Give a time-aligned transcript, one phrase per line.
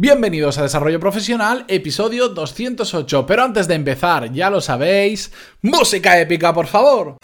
[0.00, 3.26] Bienvenidos a Desarrollo Profesional, episodio 208.
[3.26, 7.16] Pero antes de empezar, ya lo sabéis, música épica, por favor.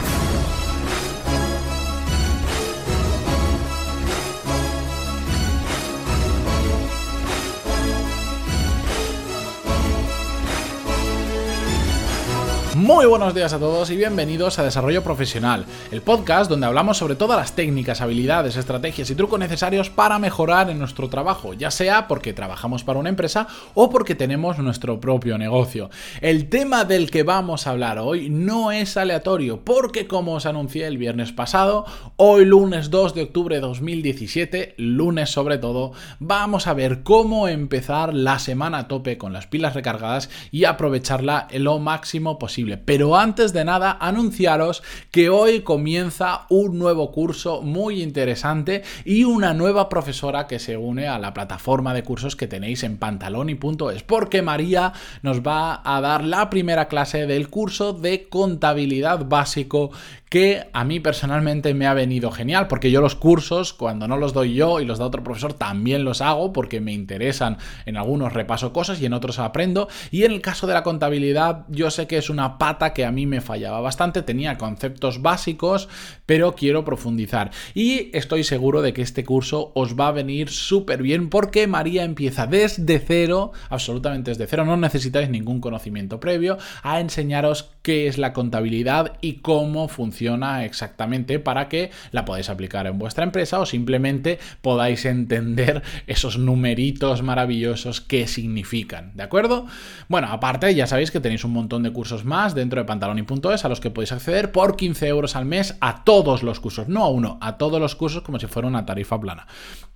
[12.75, 17.15] Muy buenos días a todos y bienvenidos a Desarrollo Profesional, el podcast donde hablamos sobre
[17.15, 22.09] todas las técnicas, habilidades, estrategias y trucos necesarios para mejorar en nuestro trabajo, ya sea
[22.09, 25.89] porque trabajamos para una empresa o porque tenemos nuestro propio negocio.
[26.19, 30.85] El tema del que vamos a hablar hoy no es aleatorio, porque como os anuncié
[30.85, 31.85] el viernes pasado,
[32.17, 38.13] hoy lunes 2 de octubre de 2017, lunes sobre todo, vamos a ver cómo empezar
[38.13, 43.53] la semana a tope con las pilas recargadas y aprovecharla lo máximo posible pero antes
[43.53, 50.47] de nada, anunciaros que hoy comienza un nuevo curso muy interesante y una nueva profesora
[50.47, 55.41] que se une a la plataforma de cursos que tenéis en pantaloni.es, porque María nos
[55.41, 59.91] va a dar la primera clase del curso de contabilidad básico
[60.35, 64.33] que a mí personalmente me ha venido genial, porque yo los cursos, cuando no los
[64.33, 67.57] doy yo y los da otro profesor, también los hago porque me interesan.
[67.85, 69.87] En algunos repaso cosas y en otros aprendo.
[70.11, 73.11] Y en el caso de la contabilidad, yo sé que es una pata que a
[73.11, 75.87] mí me fallaba bastante, tenía conceptos básicos,
[76.25, 77.51] pero quiero profundizar.
[77.73, 82.03] Y estoy seguro de que este curso os va a venir súper bien porque María
[82.03, 88.17] empieza desde cero, absolutamente desde cero, no necesitáis ningún conocimiento previo, a enseñaros qué es
[88.17, 90.24] la contabilidad y cómo funciona
[90.63, 97.21] exactamente para que la podáis aplicar en vuestra empresa o simplemente podáis entender esos numeritos
[97.21, 99.65] maravillosos que significan, ¿de acuerdo?
[100.07, 103.69] Bueno, aparte ya sabéis que tenéis un montón de cursos más dentro de pantaloni.es a
[103.69, 107.09] los que podéis acceder por 15 euros al mes a todos los cursos, no a
[107.09, 109.47] uno, a todos los cursos como si fuera una tarifa plana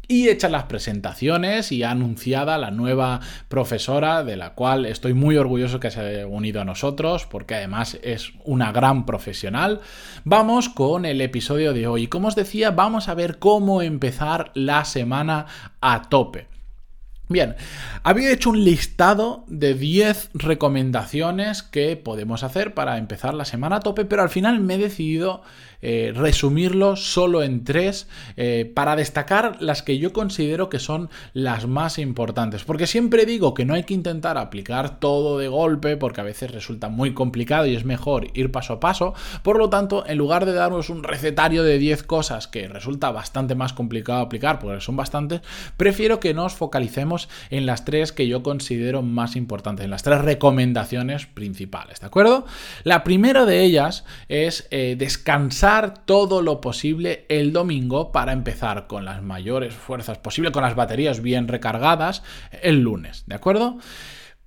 [0.10, 5.80] y hechas las presentaciones y anunciada la nueva profesora de la cual estoy muy orgulloso
[5.80, 9.82] que se haya unido a nosotros porque además es una gran profesional.
[10.24, 12.08] Vamos con el episodio de hoy.
[12.08, 15.46] Como os decía, vamos a ver cómo empezar la semana
[15.80, 16.59] a tope.
[17.32, 17.56] Bien,
[18.02, 23.80] había hecho un listado de 10 recomendaciones que podemos hacer para empezar la semana a
[23.82, 25.44] tope, pero al final me he decidido
[25.82, 31.68] eh, resumirlo solo en tres eh, para destacar las que yo considero que son las
[31.68, 32.64] más importantes.
[32.64, 36.52] Porque siempre digo que no hay que intentar aplicar todo de golpe porque a veces
[36.52, 39.14] resulta muy complicado y es mejor ir paso a paso.
[39.44, 43.56] Por lo tanto, en lugar de darnos un recetario de 10 cosas que resulta bastante
[43.56, 45.42] más complicado aplicar porque son bastantes,
[45.78, 47.19] prefiero que nos focalicemos
[47.50, 52.46] en las tres que yo considero más importantes, en las tres recomendaciones principales, ¿de acuerdo?
[52.84, 59.06] La primera de ellas es eh, descansar todo lo posible el domingo para empezar con
[59.06, 62.24] las mayores fuerzas posible, con las baterías bien recargadas
[62.62, 63.78] el lunes, ¿de acuerdo?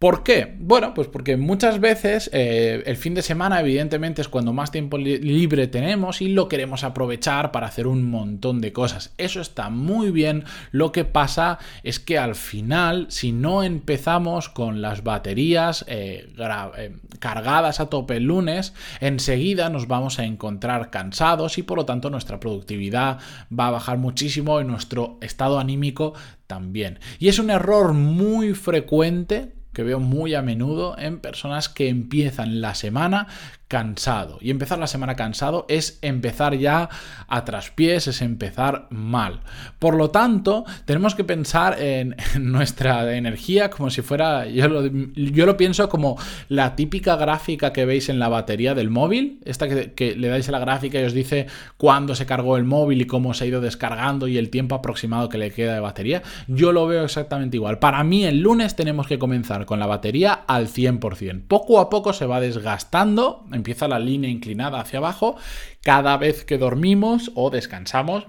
[0.02, 0.56] ¿Por qué?
[0.58, 4.98] Bueno, pues porque muchas veces eh, el fin de semana evidentemente es cuando más tiempo
[4.98, 9.14] libre tenemos y lo queremos aprovechar para hacer un montón de cosas.
[9.16, 10.42] Eso está muy bien.
[10.72, 16.96] Lo que pasa es que al final, si no empezamos con las baterías eh, eh,
[17.20, 22.10] cargadas a tope el lunes, enseguida nos vamos a encontrar cansados y por lo tanto
[22.10, 23.20] nuestra productividad
[23.56, 26.14] va a bajar muchísimo y nuestro estado anímico
[26.48, 26.98] también.
[27.20, 32.60] Y es un error muy frecuente que veo muy a menudo en personas que empiezan
[32.60, 33.28] la semana
[33.72, 34.37] cansado.
[34.43, 36.91] Y empezar la semana cansado es empezar ya
[37.27, 39.41] a traspiés, es empezar mal.
[39.78, 45.88] Por lo tanto, tenemos que pensar en, nuestra energía como si fuera, yo lo, pienso
[45.88, 46.19] como
[46.50, 50.47] la típica gráfica que veis en la batería del móvil, esta que, que le dais
[50.50, 51.47] a la gráfica y os dice
[51.78, 55.31] cuándo se cargó el móvil y cómo se ha ido descargando y el tiempo aproximado
[55.31, 56.22] que le queda de batería.
[56.47, 57.78] Yo lo veo exactamente igual.
[57.78, 61.44] Para mí el lunes tenemos que comenzar con la batería al 100%.
[61.49, 65.37] Poco a poco se va desgastando empieza la línea inclinada hacia abajo,
[65.83, 68.27] cada vez que dormimos o descansamos,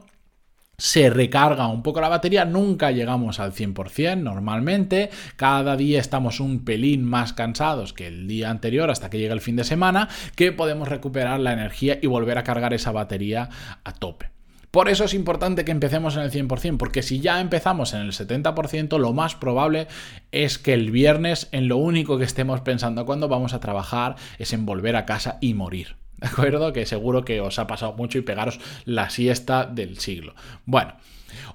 [0.77, 6.63] se recarga un poco la batería, nunca llegamos al 100% normalmente, cada día estamos un
[6.63, 10.51] pelín más cansados que el día anterior hasta que llega el fin de semana, que
[10.51, 13.49] podemos recuperar la energía y volver a cargar esa batería
[13.83, 14.29] a tope.
[14.73, 18.11] Por eso es importante que empecemos en el 100%, porque si ya empezamos en el
[18.11, 19.87] 70%, lo más probable
[20.31, 24.51] es que el viernes en lo único que estemos pensando cuando vamos a trabajar es
[24.51, 25.95] en volver a casa y morir.
[26.17, 26.73] ¿De acuerdo?
[26.73, 30.33] Que seguro que os ha pasado mucho y pegaros la siesta del siglo.
[30.65, 30.95] Bueno.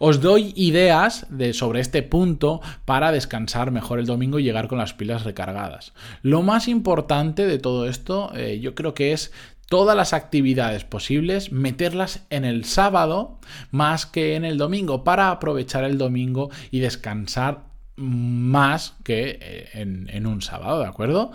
[0.00, 4.78] Os doy ideas de, sobre este punto para descansar mejor el domingo y llegar con
[4.78, 5.92] las pilas recargadas.
[6.22, 9.32] Lo más importante de todo esto eh, yo creo que es
[9.68, 13.38] todas las actividades posibles, meterlas en el sábado
[13.70, 17.68] más que en el domingo para aprovechar el domingo y descansar
[17.98, 21.32] más que eh, en, un sábado, ¿de acuerdo?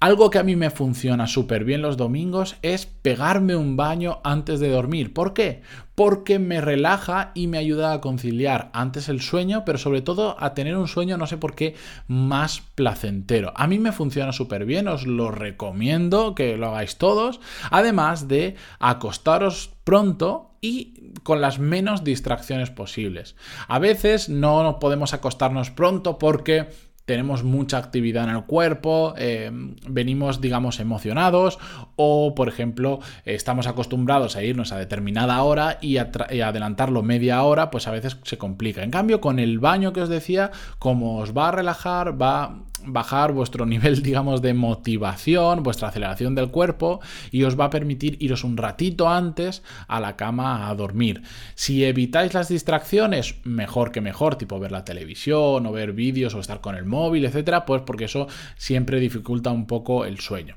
[0.00, 4.58] Algo que a mí me funciona súper bien los domingos es pegarme un baño antes
[4.58, 5.14] de dormir.
[5.14, 5.62] ¿Por qué?
[5.94, 10.54] Porque me relaja y me ayuda a conciliar antes el sueño, pero sobre todo a
[10.54, 11.74] tener un sueño, no sé por qué,
[12.06, 13.52] más placentero.
[13.56, 17.40] A mí me funciona súper bien, os lo recomiendo que lo hagáis todos.
[17.70, 23.36] Además de acostaros pronto y con las menos distracciones posibles.
[23.68, 26.68] A veces no podemos acostarnos pronto porque
[27.10, 29.50] tenemos mucha actividad en el cuerpo, eh,
[29.88, 31.58] venimos, digamos, emocionados
[31.96, 37.72] o, por ejemplo, estamos acostumbrados a irnos a determinada hora y, y, adelantarlo media hora,
[37.72, 38.84] pues a veces se complica.
[38.84, 43.32] En cambio, con el baño que os decía, como os va a relajar, va bajar
[43.32, 47.00] vuestro nivel, digamos, de motivación, vuestra aceleración del cuerpo
[47.30, 51.22] y os va a permitir iros un ratito antes a la cama a dormir.
[51.54, 56.40] Si evitáis las distracciones, mejor que mejor, tipo ver la televisión o ver vídeos o
[56.40, 60.56] estar con el móvil, etcétera, pues porque eso siempre dificulta un poco el sueño.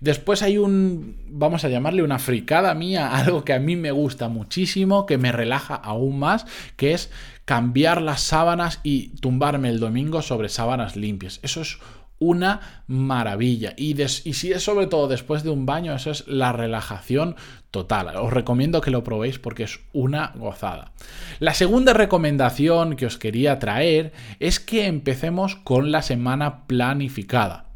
[0.00, 4.28] Después hay un, vamos a llamarle una fricada mía, algo que a mí me gusta
[4.28, 6.46] muchísimo, que me relaja aún más,
[6.76, 7.10] que es
[7.44, 11.40] cambiar las sábanas y tumbarme el domingo sobre sábanas limpias.
[11.42, 11.78] Eso es
[12.18, 13.74] una maravilla.
[13.76, 17.36] Y, y, si es sobre todo después de un baño, eso es la relajación
[17.70, 18.16] total.
[18.16, 20.92] Os recomiendo que lo probéis porque es una gozada.
[21.38, 27.67] La segunda recomendación que os quería traer es que empecemos con la semana planificada.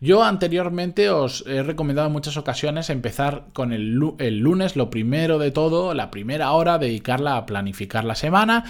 [0.00, 5.50] Yo anteriormente os he recomendado en muchas ocasiones empezar con el, lunes, lo primero de
[5.50, 8.64] todo, la primera hora, dedicarla a planificar la semana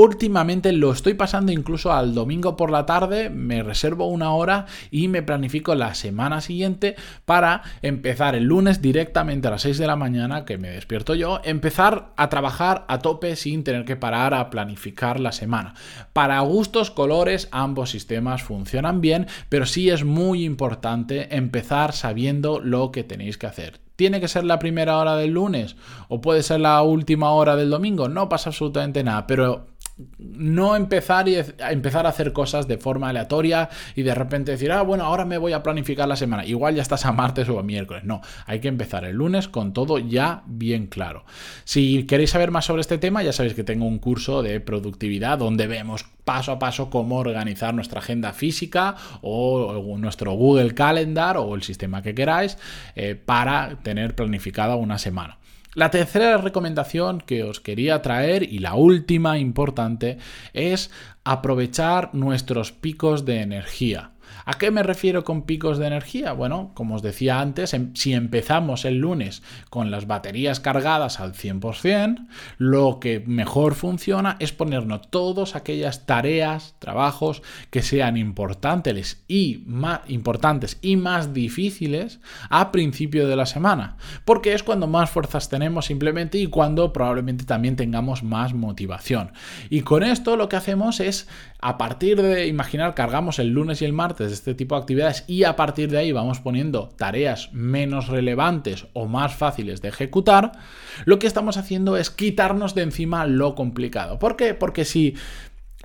[0.00, 5.08] Últimamente lo estoy pasando incluso al domingo por la tarde, me reservo una hora y
[5.08, 9.96] me planifico la semana siguiente para empezar el lunes directamente a las 6 de la
[9.96, 14.50] mañana, que me despierto yo, empezar a trabajar a tope sin tener que parar a
[14.50, 15.74] planificar la semana.
[16.12, 22.92] Para gustos, colores, ambos sistemas funcionan bien, pero sí es muy importante empezar sabiendo lo
[22.92, 23.80] que tenéis que hacer.
[23.96, 25.74] ¿Tiene que ser la primera hora del lunes?
[26.06, 28.08] ¿O puede ser la última hora del domingo?
[28.08, 29.66] No pasa absolutamente nada, pero
[30.18, 34.70] no empezar y a empezar a hacer cosas de forma aleatoria y de repente decir,
[34.70, 36.44] ah, bueno, ahora me voy a planificar la semana.
[36.44, 38.04] Igual ya estás a martes o a miércoles.
[38.04, 41.24] No, hay que empezar el lunes con todo ya bien claro.
[41.64, 45.38] Si queréis saber más sobre este tema, ya sabéis que tengo un curso de productividad
[45.38, 51.54] donde vemos paso a paso cómo organizar nuestra agenda física o, nuestro Google Calendar o
[51.54, 52.58] el sistema que queráis
[52.94, 55.38] eh, para tener planificada una semana.
[55.78, 60.18] La tercera recomendación que os quería traer y la última importante
[60.52, 60.90] es
[61.22, 64.10] aprovechar nuestros picos de energía.
[64.44, 66.32] ¿A qué me refiero con picos de energía?
[66.32, 71.34] Bueno, como os decía antes, em, si empezamos el lunes con las baterías cargadas al
[71.34, 72.26] 100%,
[72.56, 80.00] lo que mejor funciona es ponernos todas aquellas tareas, trabajos que sean importantes y más,
[80.08, 82.20] importantes y más difíciles
[82.50, 87.44] a principio de la semana, porque es cuando más fuerzas tenemos simplemente y cuando probablemente
[87.44, 89.32] también tengamos más motivación.
[89.70, 91.28] Y con esto lo que hacemos es,
[91.60, 95.44] a partir de imaginar, cargamos el lunes y el martes este tipo de actividades y
[95.44, 100.52] a partir de ahí vamos poniendo tareas menos relevantes o más fáciles de ejecutar,
[101.04, 104.18] lo que estamos haciendo es quitarnos de encima lo complicado.
[104.18, 104.54] ¿Por qué?
[104.54, 105.14] Porque si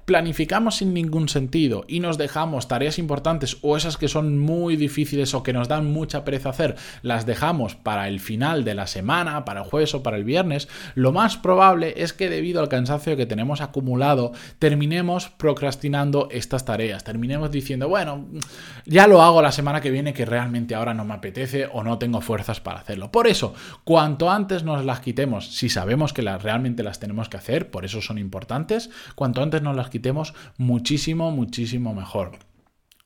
[0.05, 5.33] planificamos sin ningún sentido y nos dejamos tareas importantes o esas que son muy difíciles
[5.33, 9.45] o que nos dan mucha pereza hacer, las dejamos para el final de la semana,
[9.45, 13.15] para el jueves o para el viernes, lo más probable es que debido al cansancio
[13.15, 18.25] que tenemos acumulado, terminemos procrastinando estas tareas, terminemos diciendo, bueno,
[18.85, 21.97] ya lo hago la semana que viene que realmente ahora no me apetece o no
[21.97, 23.11] tengo fuerzas para hacerlo.
[23.11, 27.37] Por eso, cuanto antes nos las quitemos, si sabemos que las, realmente las tenemos que
[27.37, 32.31] hacer, por eso son importantes, cuanto antes nos las quitemos muchísimo, muchísimo mejor.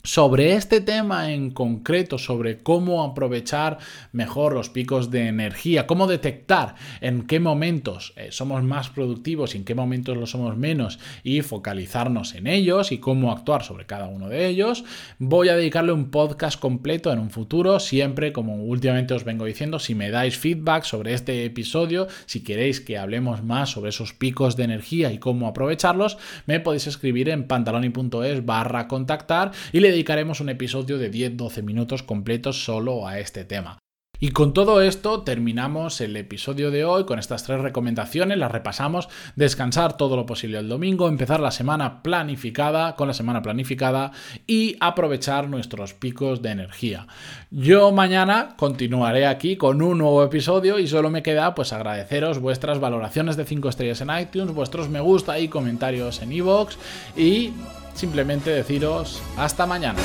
[0.08, 3.78] Sobre este tema en concreto, sobre cómo aprovechar
[4.14, 9.58] mejor los picos de energía, cómo detectar en qué momentos eh, somos más productivos y
[9.58, 14.08] en qué momentos lo somos menos y focalizarnos en ellos y cómo actuar sobre cada
[14.08, 14.86] uno de ellos,
[15.20, 19.78] voy a dedicarle un podcast completo en un futuro, siempre como últimamente os vengo diciendo,
[19.78, 24.56] si me dais feedback sobre este episodio, si queréis que hablemos más sobre esos picos
[24.56, 30.42] de energía y cómo aprovecharlos, me podéis escribir en pantaloni.es barra contactar y le dedicaremos
[30.42, 33.80] un episodio de 10-12 minutos completos solo a este tema.
[34.20, 39.10] Y con todo esto terminamos el episodio de hoy con estas tres recomendaciones, las repasamos,
[39.36, 44.12] descansar todo lo posible el domingo, empezar la semana planificada, con la semana planificada
[44.48, 47.08] y aprovechar nuestros picos de energía.
[47.52, 52.80] Yo mañana continuaré aquí con un nuevo episodio y solo me queda pues agradeceros vuestras
[52.80, 56.76] valoraciones de 5 estrellas en iTunes, vuestros me gusta y comentarios en iVoox
[57.16, 57.54] y
[57.94, 60.00] simplemente deciros hasta mañana.